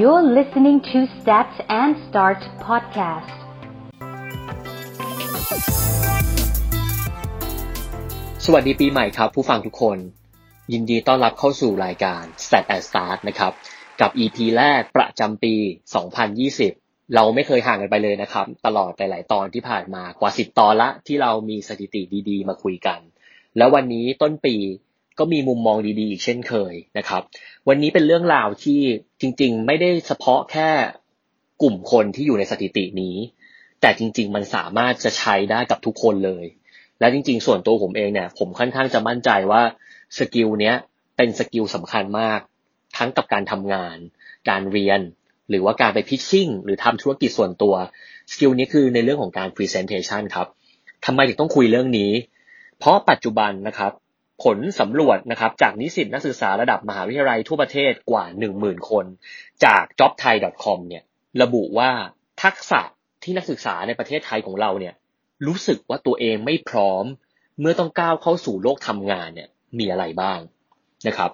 [0.00, 3.36] You're listening to Stats and Start podcast.
[8.44, 9.98] สวัสดีปีใหม่ครับ ผู้ฟังทุกคน
[10.72, 13.52] ยินดีต้อนรับเข้าสู่รายการ Stat and Start นะครับ
[14.00, 15.54] กับ EP แรกประจำปี
[16.34, 23.00] 2020 เราไม่เคยห่างกันไปเลยนะครับ ตลอดหลาย ๆ ตอนที่ผ่านมากว่า 10 ตอนละที่เรามีสถิติดี ๆ มาคุยกัน
[23.56, 24.56] แล้ววันนี้ต้นปี
[25.18, 27.22] ก็มีมุมมองดีๆ อีกเช่นเคยนะครับ
[27.68, 28.80] วันนี้เป็นเรื่องราวที่
[29.20, 30.70] จริง ๆ ไม่ได้เฉพาะแค่
[31.62, 33.16] กลุ่มคนที่อยู่ในสถิตินี้
[33.80, 36.44] แต่จริง ๆ มันสามารถจะใช้ได้กับทุกคนเลย
[37.00, 39.62] และจริง ๆ ส่วนตัวผมเองเนี่ย ผมค่อนข้างจะมั่นใจว่า
[40.18, 40.76] skill เนี้ย
[41.16, 42.40] เป็น skill สำคัญมาก
[42.96, 43.96] ทั้งกับการทำงาน
[44.48, 45.00] การเรียน
[45.50, 47.74] หรือว่าการไป pitching หรือทำธุรกิจส่วนตัว
[48.32, 50.48] skill นี้คือในเรื่องของการ presentation ครับ
[51.06, 52.12] ทำไมถึงต้องคุยเรื่องนี้
[52.78, 53.92] เพราะปัจจุบันนะครับ
[54.42, 58.24] ผลสำรวจนะครับจากนิสิตนักศึกษาระดับมหาวิทยาลัยทั่วประเทศกว่า
[58.56, 59.04] 10,000 คน
[59.64, 61.04] จาก jobthai.com เนี่ย
[61.42, 61.90] ระบุว่า
[62.42, 62.80] ทักษะ
[63.22, 64.94] ที่นักศึกษาในประเทศไทยของเราเนี่ย
[65.46, 67.04] รู้สึกว่าตัวเองไม่พร้อม
[67.60, 70.40] เมื่อต้องก้าวเข้าสู่โลกทำงานเนี่ยมีอะไรบ้าง
[71.06, 71.30] นะครับ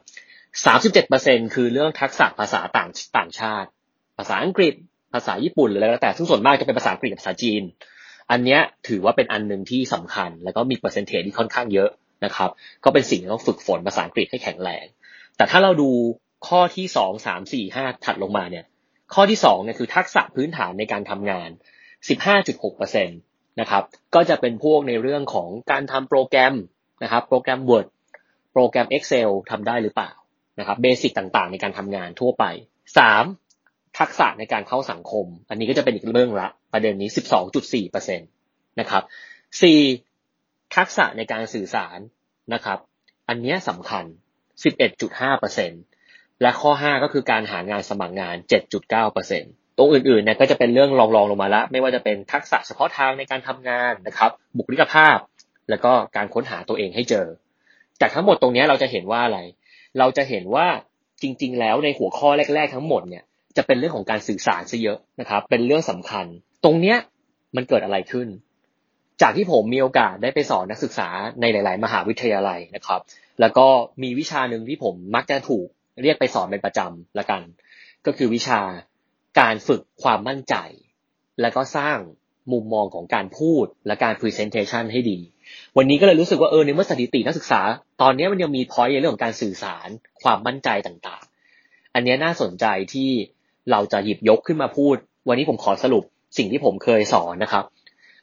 [0.75, 3.69] 37%คือเรื่องทักษะภาษาต่างต่างชาติ
[4.19, 4.75] ภาษาอังกฤษ
[5.15, 7.63] ภาษาญี่ปุ่นหรืออะไรก็แต่ซึ่งส่วนมากจะเป็นภาษาอังกฤษกับภาษาจีน
[8.31, 11.91] อันเนี้ยถือว่าเป็นอันหนึ่งที่สำคัญ แล้วก็มีเปอร์เซ็นเทจที่ค่อนข้างเยอะ
[12.25, 12.51] นะครับ
[12.85, 14.87] ก็เป็นสิ่งที่ต้องฝึกฝนภาษาอังกฤษให้แข็งแรง
[15.37, 15.91] แต่ถ้าเราดู
[16.49, 18.65] ข้อที่สองสามสี่ห้าถัดลงมาเนี่ย
[19.15, 21.51] ข้อที่สองเนี่ยคือทักษะพื้นฐานในการทำงาน
[22.09, 23.15] สิบห้าจุดหกเปอร์เซ็นต
[23.61, 23.83] นะครับ
[24.15, 26.55] ก็จะเป็นพวกในเรื่องของการทำโปรแกรม
[27.03, 27.87] นะครับ โปรแกรม Word
[28.53, 30.13] โปรแกรม Excel ทำได้หรือเปล่า
[30.59, 32.45] นะครับ เบสิกต่างๆ ในการทำงานทั่วไป
[32.99, 33.25] สาม
[33.99, 38.25] ทักษะในการเข้าสังคม อันนี้ก็จะเป็นอีกเรื่องละ ประเด็นนี้สิบสองจุดสี่เปอร์เซ็นต
[38.81, 39.03] นะครับ
[39.63, 39.81] สี่
[40.77, 41.99] ทักษะในการสื่อสาร
[42.55, 42.79] นะครับ
[43.29, 44.05] อันนี้สำคัญ
[45.63, 48.37] 11.5%และข้อ 5 ก็คือการหางานสมัครงาน
[49.07, 55.17] 7.9%ตรงอื่นๆเนี่ยก็จะเป็นเรื่องรองๆลงมาละไม่ว่าจะเป็นทักษะเฉพาะทางในการทำงานนะครับ บุคลิกภาพ
[55.71, 57.27] แล้วก็การค้นหาตัวเองให้เจอ
[58.01, 59.39] จากทั้งหมดตรงนี้เราจะเห็นว่าอะไร
[59.99, 60.67] เราจะเห็นว่า
[61.23, 63.25] จริง ๆ แล้วในหัวข้อแรก ๆ ทั้งหมดเนี่ย
[63.57, 66.27] จะเป็นเรื่องของการสื่อสารซะเยอะนะครับ เป็นเรื่องสำคัญ
[66.65, 66.97] ตรงเนี้ย
[67.57, 68.29] มันเกิดอะไรขึ้น
[69.23, 71.09] จากที่ผมมีโอกาสได้ไปสอนนักศึกษา
[71.41, 73.01] ในหลาย ๆ มหาวิทยาลัยนะครับ
[73.41, 73.67] แล้วก็
[74.03, 75.67] มีวิชาหนึ่งที่ผมมักจะถูก
[76.03, 77.43] เรียกไปสอนเป็นประจำละกัน
[78.07, 78.61] ก็คือวิชา
[79.41, 80.55] การฝึกความมั่นใจ
[81.41, 81.99] แล้วก็สร้าง
[82.53, 85.19] มุมมองของการพูดและการ presentation ให้ดี
[85.77, 87.61] วันนี้ก็เลยรู้สึกว่าเออในเมื่อสถิตินักศึกษา
[88.03, 89.89] ตอนนี้มันยังมี point ในเรื่องของการสื่อสาร
[90.23, 93.11] ความมั่นใจต่างๆ อันนี้น่าสนใจที่
[93.71, 94.97] เราจะหยิบยกขึ้นมาพูด
[95.29, 96.05] วันนี้ผมขอสรุป
[96.39, 97.65] สิ่งที่ผมเคยสอนนะครับ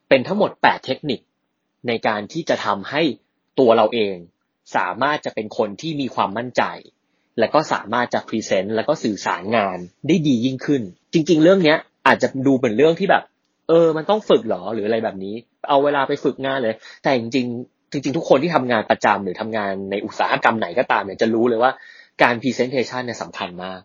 [0.09, 1.19] เป็นทั้งหมด 8 เทคนิค
[1.88, 3.01] ในการที่จะทำให้
[3.59, 4.16] ตัวเราเอง
[4.75, 6.63] สามารถจะเป็นคนที่มีความมั่นใจ
[7.40, 10.81] และก็สามารถจะ present และก็สื่อสารงานได้ดียิ่งขึ้น
[11.13, 11.75] จริง ๆ เรื่องนี้
[12.07, 13.23] อาจจะดูเป็นเรื่องที่แบบ
[13.68, 15.35] เออ มันต้องฝึกหรอหรืออะไรแบบนี้
[15.69, 21.72] เอาเวลาไปฝึกงานเลย แต่จริงๆจริงๆ ทุกคนที่ทำงานประจำหรือทำงานในอุตสาหกรรมไหนก็ตามเนี่ยจะรู้เลยว่า
[22.24, 23.79] การ presentation เนี่ยสำคัญมาก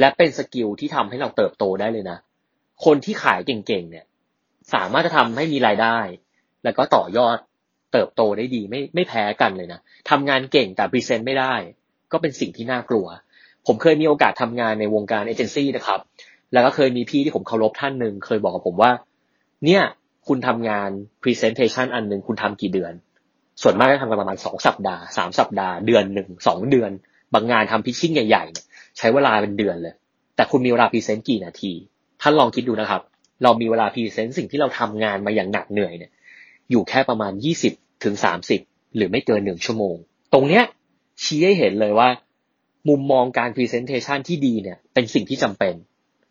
[0.00, 2.18] และเป็น skill ที่ทำให้เราเติบโตได้เลยนะ
[2.84, 4.04] คนที่ขายเก่งๆเนี่ย
[4.74, 5.98] สามารถจะทำให้มีรายได้
[6.64, 7.36] แล้วก็ต่อยอด
[7.92, 11.54] เติบโตได้ดีไม่ไม่แพ้กันเลยนะทำงานเก่งแต่ present ไม่ได้
[12.12, 13.06] ก็เป็นสิ่งที่น่ากลัว
[13.66, 16.00] ผมเคยมีโอกาสทำงานในวงการเอเจนซี่นะครับ
[16.52, 18.90] แล้วก็เคยมีพี่ที่ผมเคารพท่านหนึ่งเคยบอกกับผมว่า
[19.64, 19.82] เนี่ย
[20.28, 20.90] คุณทำงาน
[21.22, 22.92] presentation อันหนึ่งคุณทำกี่เดือน
[23.62, 26.90] ส่วนมากจะทำกันประมาณสองสัปดาห์สามสัปดาห์เดือนหนึ่งสองเดือน
[27.34, 29.94] บางงานทำ pitching ใหญ่ๆใช้เวลาเป็นเดือนเลย
[30.36, 31.72] แต่คุณมีเวลา present กี่นาที
[32.22, 33.02] ท่านลองคิดดูนะครับ
[33.42, 36.12] เรามีเวลา present สิ่งที่เราทำงานมาอย่างหนักเหนื่อยเนี่ย
[36.70, 37.72] อยู่แค่ประมาณยี่สิบ
[38.04, 38.60] ถึงสามสิบ
[38.96, 39.96] หรือไม่เกินหนึ่งชั่วโมง
[40.32, 40.64] ตรงเนี้ย
[41.22, 42.08] ชี้ให้เห็นเลยว่า
[42.88, 45.74] มุมมองการ presentation ที่ดีเนี่ย เป็นสิ่งที่จำเป็น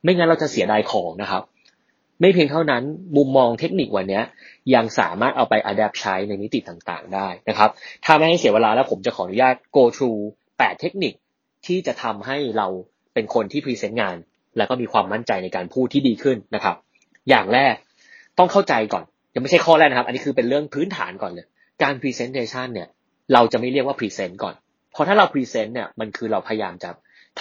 [0.03, 1.43] ไม่งั้นเราจะเสียดายของนะครับ
[2.21, 2.83] ไม่เพียงเท่านั้น
[3.17, 4.21] มุมมองเทคนิควันนี้
[4.75, 7.69] ยังสามารถเอาไป adapt ใช้ในมิติต่างๆ ได้นะครับ
[8.05, 11.13] ถ้าไม่ให้เสียเวลาแล้วผมจะขออนุญาต go through 8 เทคนิค
[11.65, 12.67] ที่จะทำให้เรา
[13.13, 14.17] เป็นคนที่ present งาน
[14.57, 16.75] แล้วก็มีความมั่นใจในการพูดที่ดีขึ้นนะครับ
[17.29, 17.75] อย่างแรก
[18.37, 19.03] ต้องเข้าใจก่อน
[19.33, 21.47] ยังไม่ใช่ข้อแรกนะครับ อันนี้คือเป็นเรื่องพื้นฐานก่อนเลย
[21.83, 22.87] การ presentation เนี่ย
[23.33, 24.55] เราจะไม่เรียกว่า present ก่อน
[24.91, 26.89] เพราะถ้าเรา present เนี่ย มันคือเราพยายามจะ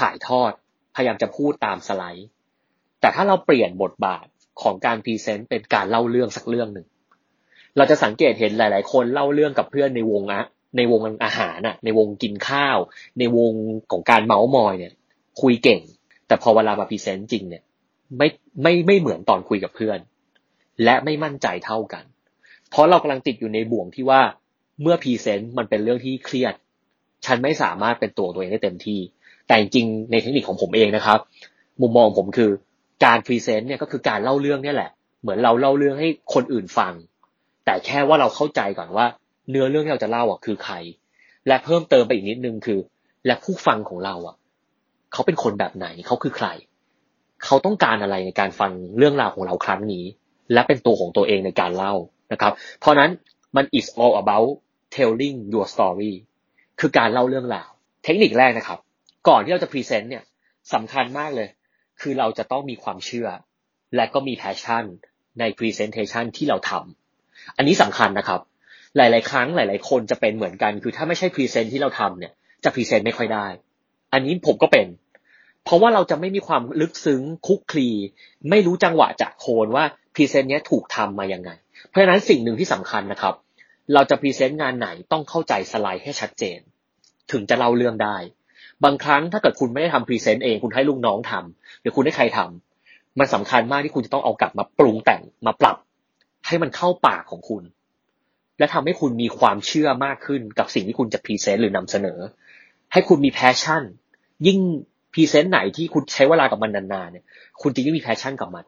[0.00, 0.52] ถ่ายทอด
[0.96, 2.28] พยายามจะพูดตามสไลด์
[3.00, 4.26] แต่ถ้าเราเปลี่ยนบทบาท
[4.62, 6.86] ของการ present เป็นการเล่าเรื่องสักเรื่องหนึ่ง
[7.76, 10.44] เราจะสังเกตเห็นหลาย ๆ คนเล่าเรื่องกับเพื่อนในวงอะ
[10.76, 12.78] ในวงอาหารอะในวงกินข้าว
[13.18, 13.52] ในวง
[13.90, 14.92] ของการเมาส์มอยเนี่ย
[15.40, 15.80] คุยเก่ง
[16.26, 17.62] แต่พอเวลามา present จริงเนี่ย
[18.16, 18.28] ไม่
[18.62, 19.98] ไม่ไม่เหมือนตอนคุยกับเพื่อน
[20.84, 22.04] และไม่มั่นใจเท่ากัน
[22.70, 24.20] เพราะเรากำลังติดอยู่ในบ่วงที่ว่า
[24.82, 26.54] เมื่อ present มันเป็นเรื่องที่เครียด
[27.26, 29.00] ฉันไม่สามารถเป็นตัวตัวเองได้เต็มที่
[29.46, 31.18] แต่จริงในเทคนิคของผมเองนะครับ
[31.80, 32.50] มุมมองผมคือ
[33.04, 34.90] การ present เนี่ยก็คือการเล่าเรื่องเนี่ยแหละ
[35.20, 36.92] เหมือนเราเล่าเรื่องให้คนอื่นฟัง
[37.64, 39.06] แต่แค่ว่าเราเข้าใจก่อนว่า
[39.50, 40.74] เนื้อเรื่องที่เราจะเล่าอะคือใคร
[41.46, 42.78] และเพิ่มเติมไปอีกนิดนึงคือ
[43.26, 44.36] และผู้ฟังของเราอะ
[45.12, 46.48] เขาเป็นคนแบบไหนเขาคือใคร
[47.44, 50.04] เขาต้องการอะไรในการฟังเรื่องราวของเราครั้งนี้
[50.52, 51.94] และเป็นตัวของตัวเองในการเล่า
[52.32, 53.10] นะครับ เพราะนั้น
[53.56, 54.50] มัน is all about
[54.96, 56.14] telling your story
[56.80, 57.68] คือการเล่าเรื่องราว
[58.04, 58.78] เทคนิคแรกนะครับ
[59.28, 60.24] ก่อนที่เราจะ present เนี่ย
[60.74, 61.48] สำคัญมากเลย
[62.00, 63.28] คือเราจะต้องมีความเชื่อ
[63.96, 64.84] และก็มี passion
[65.40, 68.40] ใน presentation ที่เราทำอันนี้สำคัญนะครับ
[68.96, 72.32] หลาย ๆ ครั้งหลาย ๆ คนจะเป็นเหมือนกัน คือถ้าไม่ใช่ present ที่เราทำเนี่ย
[72.64, 73.46] จะ present ไม่ค่อยได้
[74.12, 74.86] อันนี้ผมก็เป็น
[75.64, 77.88] เพราะว่าเราจะไม่มีความลึกซึ้งคลุกคลี
[78.50, 79.84] ไม่รู้จังหวะจะโคนว่า
[80.14, 81.50] present นี้ถูกทำมายังไง
[81.88, 83.34] เพราะฉะนั้นสิ่งหนึ่งที่สำคัญนะครับ
[83.94, 86.58] เราจะ present งานไหนต้องเข้าใจสไลด์ให้ชัดเจน
[87.32, 88.16] ถึงจะเล่าเรื่องได้
[88.84, 95.76] บางครั้งถ้าเกิดคุณไม่ได้ทำ present เองคุณให้ลูกน้องทำหรือคุณให้ใครทำมันสำคัญมากที่คุณจะต้องเอากลับมาปรุงแต่งมาปรับ
[96.46, 97.62] ให้มันเข้าปากของคุณ
[98.58, 102.18] และทำให้คุณมีความเชื่อมากขึ้นกับสิ่งที่คุณจะ present หรือนำเสนอ
[102.92, 103.82] ให้คุณมี passion
[104.46, 104.60] ยิ่ง
[105.18, 107.24] present ไหนที่คุณใช้เวลากับมันนานๆเนี่ย
[107.62, 108.64] คุณจะยิ่งมี passion กับมัน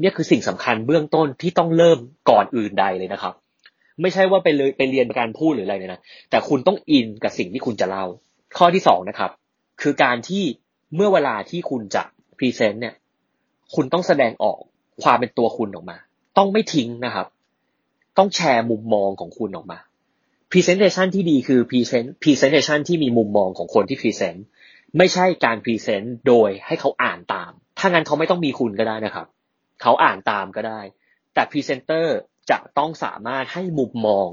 [0.00, 1.98] เนี่ยคือสิ่งสำคัญเบื้องต้นที่ต้องเริ่ม
[2.30, 3.34] ก่อนอื่นใดเลยนะครับ
[4.00, 8.06] ไม่ใช่ว่าไปเลยไปเรียนการพูดหรืออะไรเลยนะ แต่คุณต้องอินกับสิ่งที่คุณจะเล่า
[8.58, 9.30] ข้อที่สองนะครับ
[9.82, 10.44] คือการที่
[10.94, 12.02] เมื่อเวลาที่คุณจะ
[12.38, 12.94] พรีเซนต์เนี่ย
[13.74, 14.58] คุณต้องแสดงออก
[15.02, 15.96] ความเป็นตัวคุณออกมา
[16.38, 17.26] ต้องไม่ทิ้งนะครับ
[18.18, 19.78] ต้องแชร์มุมมองของคุณออกมา
[20.50, 24.40] Presentation ที่ดีคือ Present Presentation ที่มีมุมมองของคนที่ Present
[24.98, 29.26] ไม่ใช่การ Present โดยให้เขาอ่านตาม ถ้างั้นเขาไม่ต้องมีคุณก็ได้นะครับ
[29.82, 30.80] เขาอ่านตามก็ได้
[31.34, 32.06] แต่ Presenter
[32.50, 34.28] จะต้องสามารถให้มุมมอง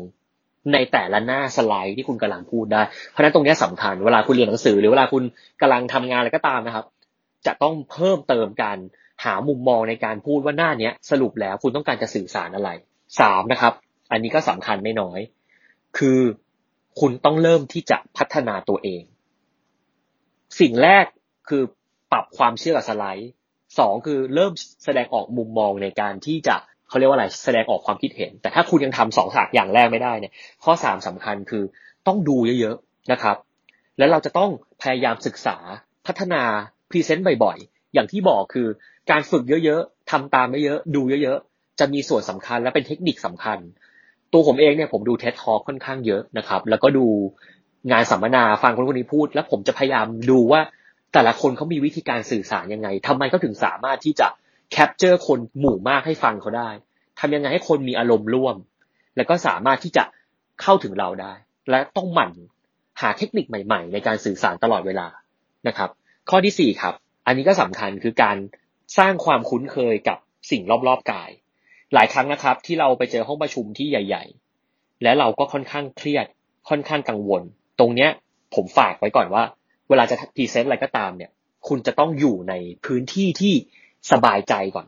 [0.74, 5.24] ในแต่ละหน้าสไลด์ที่คุณกำลังพูดได้ เพราะนั้นตรงนี้สำคัญเวลาคุณเรียนหนังสือ หรือเวลาคุณ
[5.62, 6.86] กำลังทำงานอะไรก็ตามนะครับ
[7.46, 8.78] จะต้องเพิ่มเติมการ
[9.24, 12.70] หามุมมองในการพูดว่าหน้าเนี้ยสรุปแล้วคุณต้องการจะสื่อสารอะไร
[13.20, 13.74] สามนะครับ
[14.12, 15.20] อันนี้ก็สำคัญไม่น้อย
[15.98, 16.20] คือ
[17.00, 19.04] คุณต้องเริ่มที่จะพัฒนาตัวเอง
[20.60, 21.06] สิ่งแรก
[21.50, 21.64] คือ
[22.12, 23.32] ปรับความเชื่อกับสไลด์
[23.80, 24.54] สองคือเริ่ม
[24.86, 26.56] แสดงออกมุมมองในการที่จะ
[26.90, 30.34] เขาเรียกว่าอะไรแสดงออกความคิดเห็น แต่ถ้าคุณยังทำสองสามอย่างแรกไม่ได้เนี่ย
[30.64, 31.64] ข้อสามสำคัญคือ
[32.08, 33.38] ต้องดูเยอะๆนะครับ
[33.98, 34.50] แล้วเราจะต้อง
[34.82, 35.58] พยายามศึกษา
[36.08, 36.44] พัฒนา
[36.90, 38.68] present บ่อยๆ อย่างที่บอกคือ
[39.12, 43.58] การฝึกเยอะๆทำตามเยอะๆดูเยอะๆ จะมีส่วนสำคัญและเป็นเทคนิคสำคัญ
[44.34, 47.06] ตัวผมเองเนี่ยผมดูเท็ตทอค่อนข้างเยอะนะครับ แล้วก็ดู
[47.92, 50.62] งานสัมมนาฟังคนคนนี้พูด แล้วผมจะพยายามดูว่า
[51.14, 54.28] แต่ละคนเขามีวิธีการสื่อสารยังไงทำไมเขาถึงสามารถที่จะ
[54.72, 56.70] capture คนหมู่มากให้ฟังเขาได้
[57.20, 58.56] ทำยังไงให้คนมีอารมณ์ร่วม
[59.16, 60.04] แล้วก็สามารถที่จะ
[60.62, 61.34] เข้าถึงเราได้
[61.70, 62.32] และต้องหมั่น
[63.02, 65.08] หาเทคนิคใหม่ ๆ ในการสื่อสารตลอดเวลา
[65.68, 65.90] นะครับ
[66.30, 66.94] ข้อที่สี่ครับ
[67.26, 68.38] อันนี้ก็สำคัญคือการ
[68.98, 70.18] สร้างความคุ้นเคยกับ
[70.52, 71.30] สิ่งรอบๆกาย
[71.94, 74.26] หลายครั้งนะครับ ที่เราไปเจอห้องประชุมที่ใหญ่
[74.64, 76.26] ๆ และเราก็ค่อนข้างเครียด
[76.70, 77.44] ค่อนข้างกังวล
[77.80, 78.10] ตรงเนี้ย
[78.56, 79.44] ผมฝากไว้ก่อนว่า
[79.90, 81.32] เวลาจะ present อะไรก็ตามเนี่ย
[81.68, 82.54] คุณจะต้องอยู่ใน
[82.86, 83.54] พื้นที่ที่
[84.12, 84.88] สบายใจก่อน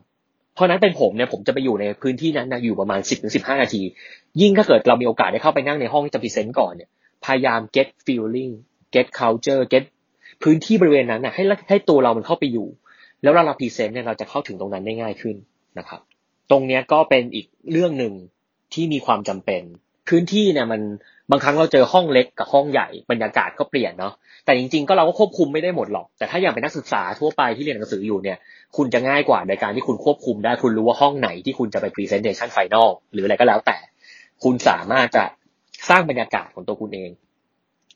[0.54, 3.82] เพราะนั้นเป็นผมเนี่ยผมจะไปอยู่ในพื้นที่นั้นนะอยู่ประมาณ 10 ถึง 15 นาที
[4.42, 6.90] ยิ่งถ้าเกิดเรามีโอกาสได้เข้าไปนั่งในห้องที่จะ present ก่อนเนี่ย
[7.26, 8.54] พยายาม get feeling
[8.96, 9.84] get culture get
[10.44, 12.68] พื้นที่บริเวณนั้นนะให้ให้ตัวเรามันเข้าไปอยู่
[13.24, 15.36] แล้วเราเรา present เนี่ยเราจะเข้าถึงตรงนั้นได้ง่ายขึ้น
[15.80, 16.02] นะครับ
[16.52, 18.14] ตรงเนี้ยก็เป็นอีกเรื่องหนึ่ง
[18.74, 19.62] ที่มีความจำเป็น
[20.10, 20.82] พื้นที่เนี่ยมัน
[21.32, 24.14] บางครั้งเราเจอห้องเล็กกับห้องใหญ่บรรยากาศก็เปลี่ยนเนาะ
[24.46, 28.38] แต่จริงๆก็เราก็ควบคุมไม่ได้หมดหรอก แต่ถ้าอย่างเป็นนักศึกษาทั่วไปที่เรียนหนังสืออยู่เนี่ย
[28.78, 33.78] คุณจะง่ายกว่าในการที่คุณควบคุมได้คุณรู้ว่าห้องไหนที่คุณจะไป presentation final หรืออะไรก็แล้วแต่
[34.44, 35.24] คุณสามารถจะ
[35.90, 37.10] สร้างบรรยากาศของตัวคุณเอง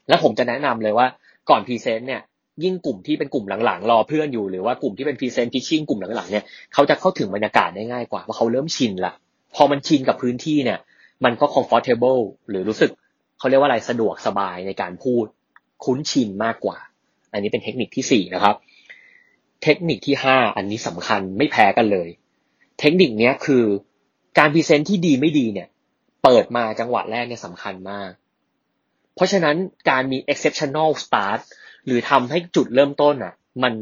[0.10, 1.08] และผมจะแนะนำเลยว่า
[1.50, 2.22] ก่อน present เนี่ย
[2.64, 9.14] ยิ่งกลุ่มที่เป็นกลุ่มหลังๆ รอเพื่อนอยู่หรือว่ากลุ่มที่เป็น present pitching กลุ่มหลังๆเนี่ยเขาจะเข้าถึงบรรยากาศได้ง่ายกว่าเพราะเขาเริ่มชินละ
[9.56, 10.80] พอมันชินกับพื้นที่เนี่ย
[11.26, 12.92] มันก็ comfortable หรือรู้สึก
[13.44, 15.26] เขาเรียกว่าอะไรสะดวกสบายในการพูด
[15.84, 16.78] คุ้นชินมากกว่า
[17.32, 18.56] อันนี้เป็นเทคนิคที่สี่นะครับ
[19.64, 22.10] เทคนิคที่ห้าอันนี้สำคัญไม่แพ้กันเลย
[22.80, 23.64] เทคนิคเนี้ยคือ
[24.38, 25.68] การพรีเซนต์ที่ดีไม่ดีเนี่ย
[26.24, 28.12] เปิดมาจังหวะแรกเนี่ยสำคัญมาก
[29.16, 29.56] เพราะฉะนั้น
[29.90, 31.40] การมี exceptional start
[31.86, 33.34] หรือทำให้จุดเริ่มต้นอะ
[33.64, 33.74] มัน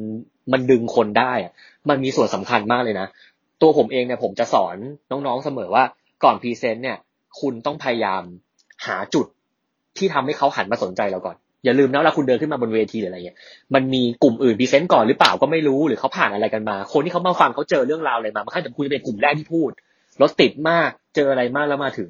[0.51, 1.53] มันดึงคนได้อะ
[1.89, 3.08] มันมีส่วนสำคัญมากเลยนะ
[3.62, 4.77] ตัวผมเองเนี่ยผมจะสอน
[5.12, 5.84] น้องๆเสมอว่า
[6.24, 6.98] ก่อน present เนี่ย
[7.39, 8.24] คุณต้องพยายาม
[8.88, 9.27] หาจุด
[9.98, 13.38] ที่ทำให้เขาหันมาสนใจเราก่อน อย่าลืมนะเวลาคุณเดินขึ้นมาบนเวทีหรืออะไรเงี้ย
[13.74, 19.71] มันมีกลุ่มอื่น present ก่อนหรือเปล่าก็ไม่รู้หรือเขาผ่านอะไรกันมา คนที่เขามาฟังเขาเจอเรื่องราวอะไรมาบางครั้งแต่คุณจะเป็นกลุ่มแรกที่พูด
[20.21, 22.10] รถติดมากเจออะไรมากแล้วมาถึง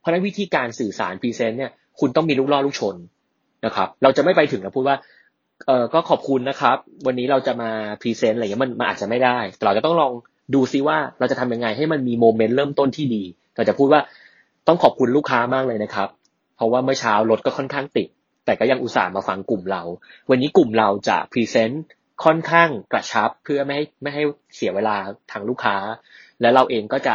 [0.00, 2.96] เพราะนั้นวิธีการสื่อสาร present เนี่ยคุณต้องมีลูกล่อลูกชน
[3.66, 4.96] นะครับ เราจะไม่ไปถึงแล้วพูดว่า
[5.66, 6.76] เออก็ขอบคุณนะครับ
[7.06, 10.12] วันนี้เราจะมา present อะไรเงี้ยมันมันอาจจะไม่ได้แต่เราจะต้องลอง
[10.54, 13.22] ดูซิว่าเราจะทำยังไงให้มันมี moment เริ่มต้นที่ดี
[13.56, 14.00] เราจะพูดว่า
[14.68, 16.08] ต้องขอบคุณลูกค้ามากเลยนะครับ
[16.56, 18.08] เพราะว่าเมื่อเช้ารถก็ค่อนข้างติด
[18.44, 19.82] แต่ก็ยังอุตส่าห์มาฟังกลุ่มเรา
[20.30, 21.84] วันนี้กลุ่มเราจะ present
[22.24, 24.22] ค่อนข้างกระชับเพื่อไม่ให้ไม่ให้
[24.56, 24.96] เสียเวลา
[25.32, 25.76] ทางลูกค้า
[26.40, 27.14] และเราเองก็จะ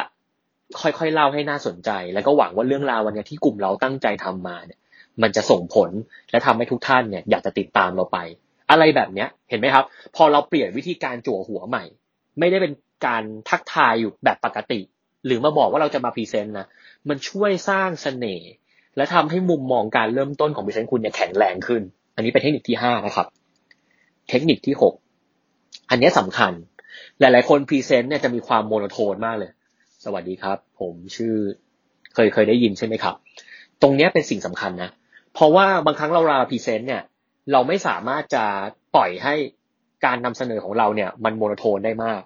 [0.82, 4.80] ค่อยๆเล่าให้น่าสนใจ แล้วก็หวังว่าเรื่องราววันนี้ที่กลุ่มเราตั้งใจทำมาเนี่ย
[5.22, 5.90] มันจะส่งผล
[6.32, 8.18] และทำให้ทุกท่านเนี่ยอยากจะติดตามเราไป
[8.70, 11.84] อะไรแบบเนี้ยเห็นไหมครับ พอเราเปลี่ยนวิธีการจั่วหัวใหม่
[12.40, 12.74] ไม่ได้เป็น
[13.08, 14.80] การทักทายอยู่แบบปกติ
[15.26, 16.68] หรือมาบอกว่าเราจะมา present นะ
[17.10, 18.50] มันช่วยสร้างเสน่ห์
[18.98, 21.82] และทำให้มุมมองการเริ่มต้นของ present คุณเนี่ยแข็งแรงขึ้น
[22.16, 23.28] อันนี้เป็นเทคนิคที่ห้านะครับ
[24.30, 24.94] เทคนิคที่หก
[25.90, 26.54] อันนี้สำคัญ
[27.20, 29.52] หลาย ๆ คน present เนี่ยจะมีความ monotone มากเลย
[30.06, 31.34] สวัสดีครับ ผมชื่อ
[32.14, 33.16] เคยเคยได้ยินใช่ไหมครับ
[33.82, 34.90] ตรงนี้เป็นสิ่งสำคัญนะ
[35.34, 37.04] เพราะว่าบางครั้งเวลา present เนี่ย
[37.52, 38.46] เราไม่สามารถจะ
[38.96, 39.36] ปล่อยให้
[40.06, 42.22] การนำเสนอของเราเนี่ย มัน monotone ได้มาก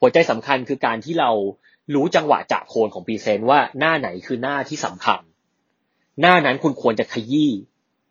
[0.00, 1.30] หัวใจสำคัญคือการที่เรา
[1.94, 5.20] รู้จังหวะจะโคนของ present ว่าหน้าไหนคือหน้าที่สำคัญ
[6.20, 7.50] หน้านั้นคุณควรจะขยี้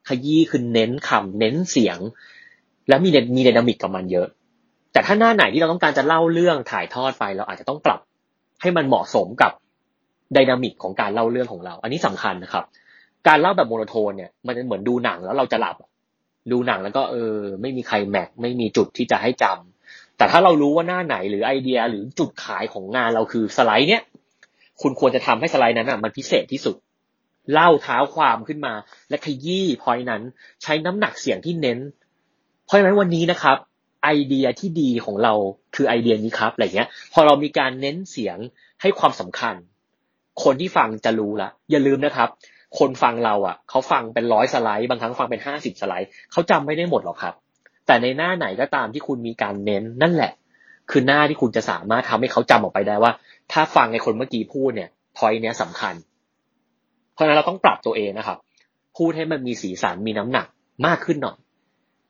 [0.10, 1.98] ขยี้คือเน้นคำเน้นเสียง
[2.90, 4.28] และมีมี dynamic กับมันเยอะ
[4.94, 8.00] แต่ถ้าหน้าไหนที่เราต้องการจะเล่าเรื่องถ่ายทอดไป เราอาจจะต้องปรับ
[8.62, 9.52] ให้มันเหมาะสมกับ
[10.36, 12.64] dynamic ของการเล่าเรื่องของเรา อันนี้สำคัญนะครับ
[13.28, 15.76] การเล่าแบบ monotone เนี่ย มันจะเหมือนดูหนังแล้วเราจะหลับ
[16.52, 24.04] ดูหนังแล้วก็เออ ไม่มีใครแม็กไม่มีจุดที่จะให้จำแต่ถ้าเรารู้ว่าหน้าไหนหรือไอเดียหรือจุดขายของงานเราคือสไลด์เนี่ย
[24.82, 26.76] คุณควรจะทำให้สไลด์นั้นอะมันพิเศษที่สุด
[27.54, 28.74] เล่าเท้าความขึ้นมา
[29.10, 30.22] และขยี้พอยนั้น
[30.64, 31.80] ใช้น้ำหนักเสียงที่เน้น
[32.66, 33.58] เพราะฉะนั้นวันนี้นะครับ
[34.04, 35.34] ไอเดียที่ดีของเรา
[35.76, 38.38] คือไอเดียนี้ครับอะไรเงี้ย พอเรามีการเน้นเสียง
[38.82, 39.56] ให้ความสำคัญ
[40.44, 42.30] คนที่ฟังจะรู้ละอย่าลืมนะครับ
[42.80, 47.34] คนฟังเราอะเขาฟังเป็นร้อยสไลด์บางครั้งฟังเป็นห้าสิบสไลด์เขาจำไม่ได้หมดหรอกครับ
[47.88, 50.32] แต่ในหน้าไหนก็ตามที่คุณมีการเน้นนั่นแหละ
[50.92, 53.12] คือหน้าที่คุณจะสามารถทำให้เขาจำออกไปได้ว่า
[53.52, 55.94] ถ้าฟังในคนเมื่อกี้พูดเนี่ยพอยเนี้ยสำคัญ
[57.18, 58.38] เพราะฉะนั้นเราต้องปรับตัวเองนะครับ
[58.98, 60.48] พูดให้มันมีสีสันมีน้ำหนัก
[60.86, 61.38] มากขึ้นหน่อย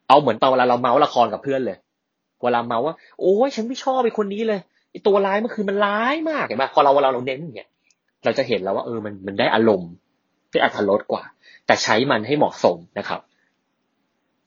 [0.08, 1.78] เอาเหมือนตอนเวลาเราเมาส์ละครกับเพื่อนเลย
[2.44, 4.60] เวลาเมาส์ว่า โอ้ยฉันไม่ชอบไอ้คนนี้เลย
[4.92, 7.70] ไอ้ตัวร้ายเมื่อคืนมันร้ายมากเห็นไหมพอเราเวลาเราเน้นเนี่ย
[8.24, 9.92] เราจะเห็นแล้วว่าเออมันมันได้อารมณ์
[10.52, 11.24] ได้อัธรสกว่า
[11.66, 13.22] แต่ใช้มันให้เหมาะสมนะครับ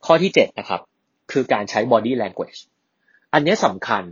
[0.06, 0.80] ข้อที่เจ็ดนะครับ
[1.32, 2.60] คือการใช้ body language
[3.32, 4.04] อันนี้สำคัญ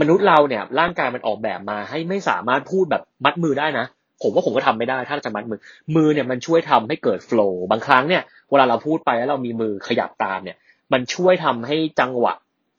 [0.00, 3.86] มนุษย์เราเนี่ย ร่างกายมันออกแบบมาให้ไม่สามารถพูดแบบมัดมือได้นะ
[4.22, 5.60] ผมว่าผมก็ทำไม่ได้ถ้าจะมัดมือ
[5.96, 10.56] มือเนี่ยมันช่วยทำให้เกิดโฟล์บางครั้งเนี่ยเวลาเราพูดไปแล้วเรามีมือขยับตามเนี่ย
[10.92, 12.34] มันช่วยทำให้จังหวะ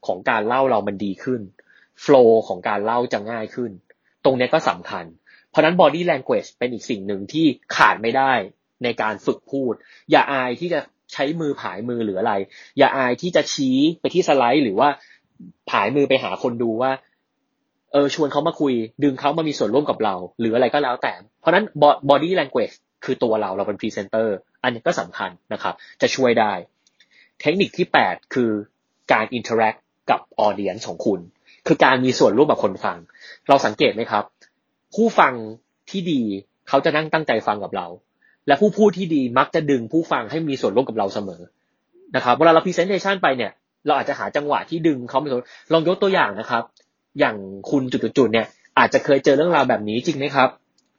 [0.08, 1.42] ของการเล่าเรามันดีขึ้น
[2.02, 3.72] โฟล์ของการเล่าจะง่ายขึ้น
[4.24, 5.06] ตรงนี้ก็สำคัญ
[5.50, 8.34] เพราะนั้น body language เป็นอีกสิ่งหนึ่งที่ขาดไม่ได้
[8.84, 9.74] ในการฝึกพูด
[10.12, 10.80] อย่าอายที่จะ
[11.14, 12.34] ใช้มือผายมือหรืออะไร
[12.78, 14.90] อย่าอายที่จะชี้ไปที่สไลด์ หรือว่า
[15.70, 16.92] ผายมือไปหาคนดูว่า
[17.92, 21.66] เออชวนเขามาคุย ดึงเขามามีส่วนร่วมกับเรา หรืออะไรก็แล้วแต่ เพราะนั้น
[22.10, 26.52] body language คือตัวเราเราเป็นพรีเซนเตอร์อันนี้ก็สำคัญนะครับ จะช่วยได้
[27.42, 28.52] เทคนิคที่ 8 คือ
[29.12, 29.80] การ interact
[30.10, 31.20] กับ audience ของคุณ
[31.68, 32.98] คือการมีส่วนร่วมกับคนฟัง
[33.48, 34.24] เราสังเกตไหมครับ
[34.96, 35.34] ผู้ฟัง
[35.90, 36.22] ที่ดี
[36.70, 37.88] เขาจะนั่งตั้งใจฟังกับเรา
[38.48, 41.42] และผู้พูดที่ดีมักจะดึงผู้ฟังให้มีส่วนร่วมกับเราเสมอ
[42.16, 43.52] นะครับเวลาเรา presentation ไปเนี่ย
[43.86, 45.26] เราอาจจะหาจังหวะที่ดึงเขาไป
[45.74, 46.64] ลองยกตัวอย่างนะครับ
[47.20, 47.36] อย่าง
[47.70, 48.48] คุณจุดๆเนี่ย
[48.78, 50.50] อาจจะเคยเจอเรื่องราวแบบนี้จริงไหมครับ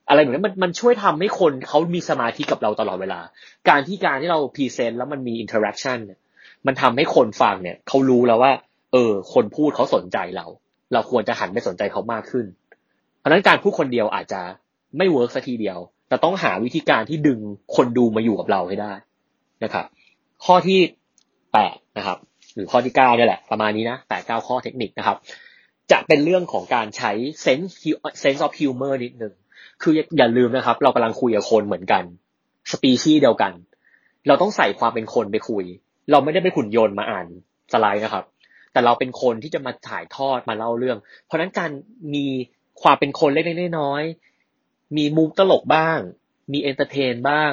[0.09, 3.21] อะไรแบบนี้มันมันช่วยทำให้คนเขามีสมาธิกับเราตลอดเวลา
[3.69, 6.19] การที่การที่เรา present แล้วมันมี interaction เนี่ย
[6.67, 8.53] มันทำให้คนฟังเนี่ยเขารู้แล้วว่า
[8.93, 10.47] เออ คนพูดเขาสนใจเรา
[10.93, 12.47] เราควรจะหันไปสนใจเขามากขึ้น
[13.19, 14.41] เพราะนั้นการพูดคนเดียวอาจจะ
[14.97, 17.41] ไม่ work สักทีเดียวเราต้องหาวิธีการที่ดึง
[17.77, 18.93] คนดูมาอยู่กับเราให้ได้
[19.65, 19.85] นะครับ
[20.45, 20.79] ข้อที่
[21.53, 22.19] แปดนะครับ
[22.55, 25.17] หรือข้อที่เก้านี่แหละ ประมาณนี้นะแปดเก้าข้อเทคนิคนะครับ
[25.93, 27.13] จะเป็นเรื่องของการใช้
[27.45, 27.73] sense
[28.23, 29.35] sense of humor นิดหนึ่ง
[29.83, 32.05] คืออย่าลืมนะครับ เรากำลังคุยกับคนเหมือนกัน
[32.73, 33.53] สปีชีส์เดียวกัน
[34.27, 35.65] เราต้องใส่ความเป็นคนไปคุย
[36.11, 37.27] เราไม่ได้ไปขุนยนต์มาอ่าน
[37.73, 38.25] สไลด์นะครับ
[38.73, 41.71] แต่เราเป็นคนที่จะมาถ่ายทอดมาเล่าเรื่อง เพราะนั้นการ
[42.15, 42.27] มี
[42.83, 45.99] ความเป็นคนเล็กๆน้อยๆมีมุกตลกบ้าง
[46.53, 47.51] มี entertain บ้าง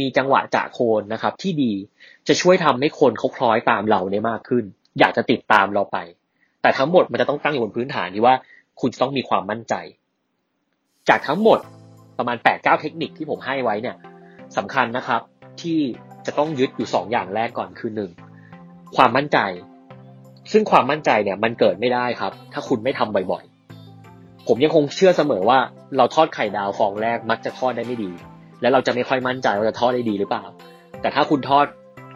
[0.00, 1.72] มีจังหวะจะโคนนะครับ ที่ดี
[2.28, 4.64] จะช่วยทำให้คนเขาคล้อยตามเราเนี่ยมากขึ้น
[4.98, 5.98] อยากจะติดตามเราไป
[6.62, 8.34] แต่ทั้งหมดมันจะต้องตั้งอยู่บนพื้นฐานที่ว่า
[8.80, 9.74] คุณจะต้องมีความมั่นใจ
[11.08, 11.58] จากทั้งหมด
[12.18, 13.96] ประมาณ8ปดเเทคนิคที่ผมให้ไว้เนี่ย
[14.56, 15.20] สำคัญนะครับ
[15.60, 15.78] ที่
[16.26, 18.10] จะต้องยึดอยู่สองอย่างแรกก่อนคือหนึ่ง
[18.96, 19.38] ความมั่นใจ
[20.52, 25.58] ซึ่งความมั่นใจเนี่ยมันเกิดไม่ได้ครับ ถ้าคุณไม่ทำบ่อยๆ ผมยังคงเชื่อเสมอว่า
[25.96, 28.10] เราทอดไข่ดาวฟองแรกมักจะทอดได้ไม่ดี
[28.60, 30.44] และเราจะไม่ค่อยมั่นใจว่าจะทอดได้ดีหรือเปล่า
[31.00, 31.66] แต่ถ้าคุณทอด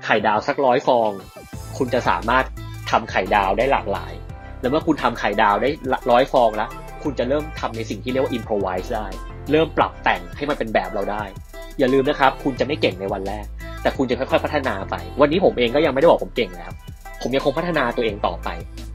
[0.04, 1.10] ไข่ดาวสักร้อยฟอง
[1.76, 2.44] คุณจะสามารถ
[2.90, 4.12] ทำไข่ดาวได้หลากหลาย
[4.64, 5.70] แล้วเมื่อคุณทำไข่ดาวได้
[6.10, 6.68] ร้อยฟองแล้ว
[7.02, 9.06] คุณจะเริ่มทำในสิ่งที่เรียกว่า improvise ได้
[9.50, 11.24] เริ่มปรับแต่งให้มันเป็นแบบเราได้
[11.78, 13.46] อย่าลืมนะครับ คุณจะไม่เก่งในวันแรก
[13.82, 16.72] แต่คุณจะค่อยๆพัฒนาไป วันนี้ผมเองก็ยังไม่ได้บอกผมเก่งแล้ว
[17.22, 18.48] ผมยังคงพัฒนาตัวเองต่อไป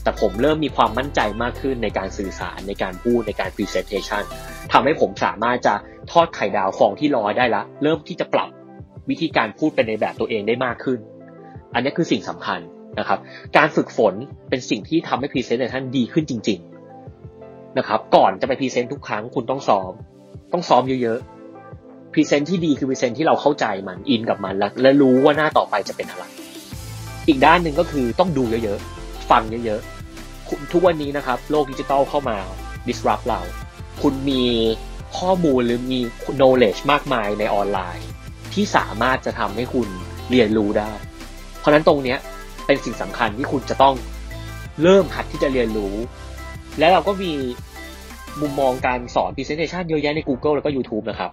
[0.03, 4.23] แต่ผมเริ่มมีความมั่นใจมากขึ้นในการสื่อสารในการพูดในการ presentation
[4.71, 5.75] ทำให้ผมสามารถจะ
[6.11, 8.49] ทอดไข่ดาวฟองที่ร้อยได้ละเริ่มที่จะปรับ
[9.09, 10.99] วิธีการพูดเป็นในแบบตัวเองได้มากขึ้น
[11.73, 12.59] อันนี้คือสิ่งสำคัญ
[12.99, 13.19] นะครับ
[13.57, 14.13] การฝึกฝน
[14.49, 16.59] เป็นสิ่งที่ทำให้ presentation ดีขึ้นจริง
[17.17, 19.91] ๆนะครับ ก่อนจะไป present ทุกครั้งคุณต้องซ้อม
[20.53, 26.23] ต้องซ้อมเยอะๆ present ที่ดีคือ present ที่เราเข้าใจมันอินกับมันและและรู้ว่าหน้าต่อไปจะเป็นอะไร
[27.27, 32.37] อีกด้านหนึ่งก็คือต้องดูเยอะๆฟังเยอะๆทุกวันนี้นะครับ โลกดิจิตอลเข้ามา
[32.87, 33.41] disrupt เรา
[34.01, 34.43] คุณมี
[35.19, 35.99] ข้อมูลหรือมี
[36.39, 38.07] knowledge มากมายในออนไลน์
[38.53, 39.87] ที่สามารถจะทำให้คุณ
[40.29, 40.91] เรียนรู้ได้
[41.59, 42.17] เพราะฉะนั้นตรงเนี้ย
[42.69, 43.95] เป็นสิ่งสำคัญที่คุณจะต้อง
[44.81, 45.95] เริ่มหัดที่จะเรียนรู้
[46.79, 47.31] และเราก็มี
[48.41, 51.31] มุมมองการสอน presentation เยอะแยะใน Google แล้วก็ YouTube นะครับ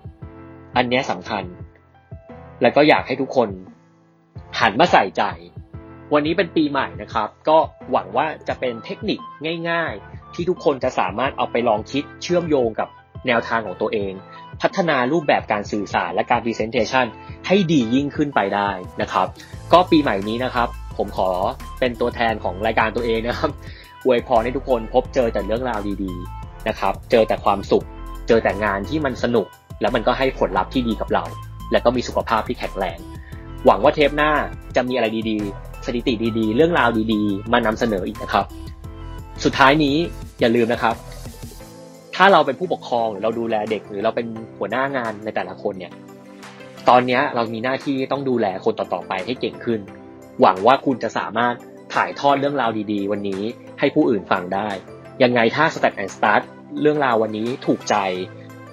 [0.76, 1.44] อันนี้สำคัญ
[2.62, 3.48] แล้วก็อยากให้ทุกคน
[4.60, 5.22] หันมาใส่ใจ
[6.12, 7.58] วันนี้เป็นปีใหม่นะครับ ก็
[7.92, 9.18] หวังว่าจะเป็นเทคนิค
[9.70, 12.88] ง่าย ๆ ที่ทุกคนจะสามารถเอาไปลองคิดเชื่อมโยงกับ
[13.26, 14.12] แนวทางของตัวเอง
[14.62, 17.06] พัฒนารูปแบบการสื่อสารและการ presentation
[17.46, 18.70] ให้ดียิ่งขึ้นไปได้
[19.02, 19.26] นะครับ
[19.72, 21.28] ก็ปีใหม่นี้นะครับ ผมขอ
[21.80, 23.50] เป็นตัวแทนของรายการตัวเองนะครับ
[24.04, 27.84] อวยพรให้ทุกคนพบเจอแต่เรื่องราวดีๆนะครับ เจอแต่ความสุข
[28.28, 29.46] เจอแต่งานที่มันสนุก
[29.80, 31.24] แล้วมันก็ให้ผลลัพธ์ที่ดีกับเรา
[31.72, 32.98] และก็มีสุขภาพที่แข็งแรง
[33.66, 34.32] หวังว่าเทปหน้า
[34.76, 38.44] จะมีอะไรดีๆ สถิติดีๆ เรื่องราวดีๆ มานำเสนออีกนะครับ
[39.44, 39.96] สุดท้ายนี้
[40.40, 40.94] อย่าลืมนะครับ
[42.16, 44.26] ถ้าเราเป็นผู้ปกครองหรือเราดูแลเด็กหรือเราเป็น
[44.58, 45.92] หัวหน้างานในแต่ละคนเนี่ย
[46.88, 49.80] ตอนนี้เรามีหน้าที่ต้องดูแลคนต่อๆไปให้เก่งขึ้น
[50.40, 51.54] หวังว่าคุณจะสามารถ
[51.94, 53.42] ถ่ายทอดเรื่องราวดีๆ วันนี้
[53.78, 54.68] ให้ผู้อื่นฟังได้
[55.22, 56.42] ยังไงถ้า Stat and Start
[56.80, 57.96] เรื่องราววันนี้ถูกใจ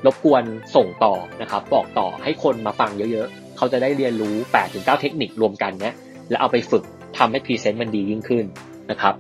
[0.06, 0.44] รบกวน
[0.76, 4.36] ส่งต่อนะครับ บอกต่อให้คนมาฟังเยอะๆ เขาจะได้เรียนรู้
[4.68, 5.96] 8-9 เทคนิครวมกันเนี้ย
[6.30, 6.84] แล้วเอาไปฝึก
[7.18, 8.46] ทำให้พรีเซนต์มันดียิ่งขึ้น
[8.92, 9.14] นะครับ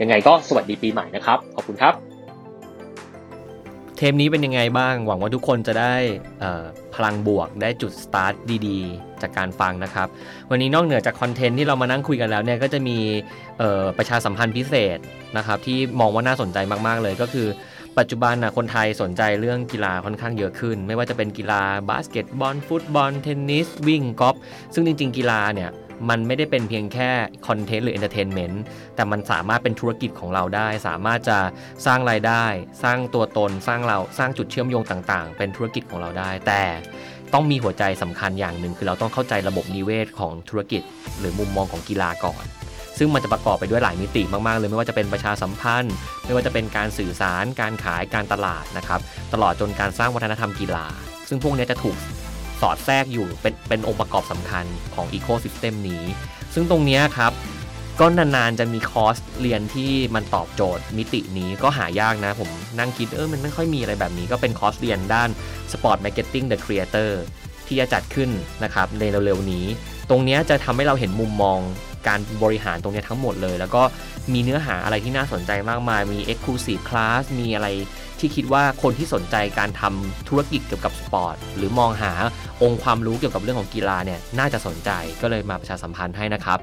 [0.00, 2.09] ยังไงก็สวัสดีปีใหม่นะครับ ขอบคุณครับ
[4.02, 5.94] เทปนี้เป็นยังไงบ้าง หวังว่าทุกคนจะได้
[6.94, 8.34] พลังบวกได้จุดสตาร์ท
[8.66, 10.08] ดีๆ จากการฟังนะครับ
[10.50, 12.98] วันนี้นอกเหนือจาก content ที่เรามานั่งคุยกันแล้วเนี่ยก็จะมี
[13.98, 14.98] ประชาสัมพันธ์พิเศษ
[15.36, 17.46] นะครับที่มองว่าน่าสนใจมากๆเลยก็คือ
[17.98, 24.36] ปัจจุบันนะคนไทยสนใจเรื่องกีฬาค่อนข้างเยอะขึ้น ไม่ว่าจะเป็นกีฬาบาสเกตบอลฟุตบอลเทนนิสวิ่งกอล์ฟ
[24.74, 25.70] ซึ่งจริง ๆ กีฬาเนี่ย
[26.08, 27.10] มันไม่ได้เป็นเพียงแค่
[27.46, 28.62] content หรือ entertainment
[28.96, 31.38] แต่มันสามารถเป็นธุรกิจของเราได้ สามารถจะ
[31.86, 32.44] สร้างรายได้
[32.82, 36.62] สร้างตัวตนสร้างเราสร้างจุดเชื่อมโยงต่าง ๆ เป็นธุรกิจของเราได้ แต่
[37.32, 40.82] ต้องมีหัวใจสำคัญอย่างหนึ่ง คือเราต้องเข้าใจระบบนิเวศของธุรกิจ
[41.18, 42.44] หรือมุมมองของกีฬาก่อน
[42.98, 49.00] ซึ่งมันจะประกอบไปด้วยหลายมิติมากๆเลยไม่ว่าจะเป็นประชาสัมพันธ์ ไม่ว่าจะเป็นการสื่อสาร การขายการตลาดนะครับ
[49.32, 50.86] ตลอดจนการสร้างวัฒนธรรมกีฬา
[51.28, 51.96] ซึ่งพวกนี้จะถูก
[52.60, 56.04] สอดแทรกอยู่เป็นเป็นองค์ประกอบสำคัญของ ecosystem นี้
[56.54, 57.32] ซึ่งตรงนี้ครับ
[58.00, 65.30] ก็นานๆจะมีคอร์สเรียนที่มันตอบโจทย์มิตินี้ก็หายากนะ ผมนั่งคิดเออมันไม่ค่อยมีอะไรแบบนี้ ก็เป็นคอร์สเรียนด้าน
[65.72, 67.10] Sport Marketing the Creator
[67.66, 68.30] ที่จะจัดขึ้น
[68.64, 69.66] นะครับในเร็วๆนี้
[70.10, 71.58] ตรงนี้จะทำให้เราเห็นมุมมอง
[72.08, 73.82] การบริหารตรงนี้ทั้งหมดเลย แล้วก็
[74.32, 77.68] มีเนื้อหาอะไรที่น่าสนใจมากมาย มี Exclusive Class มีอะไร
[78.18, 82.12] ที่คิดว่าคนที่สนใจการทำธุรกิจเกี่ยวกับสปอร์ตหรือมองหา
[82.62, 84.90] องค์ความรู้เกี่ยวกับเรื่องของกีฬาเนี่ยน่าจะสนใจ
[85.22, 86.58] ก็เลยมาประชาสัมพันธ์ให้นะครับ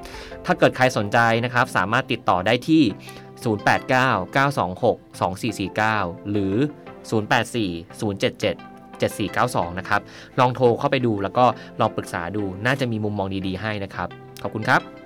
[0.46, 2.82] ถ้าเกิดใครสนใจนะครับ สามารถติดต่อได้ที่
[3.44, 6.54] 089-926-2449 หรือ
[7.10, 8.58] 084-077
[8.98, 10.00] 7492 นะครับ
[10.38, 11.44] ลองโทรเข้าไปดูแล้วก็
[11.80, 14.08] ลองปรึกษาดู น่าจะมีมุมมองดีๆให้นะครับ
[14.42, 14.97] ขอบคุณครับ